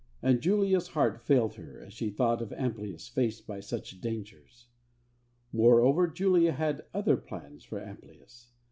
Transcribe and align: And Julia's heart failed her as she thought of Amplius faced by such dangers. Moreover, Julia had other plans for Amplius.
And 0.23 0.41
Julia's 0.41 0.87
heart 0.87 1.21
failed 1.21 1.53
her 1.53 1.79
as 1.79 1.93
she 1.93 2.09
thought 2.09 2.41
of 2.41 2.49
Amplius 2.53 3.07
faced 3.07 3.45
by 3.45 3.59
such 3.59 4.01
dangers. 4.01 4.65
Moreover, 5.53 6.07
Julia 6.07 6.53
had 6.53 6.85
other 6.91 7.17
plans 7.17 7.63
for 7.65 7.79
Amplius. 7.79 8.51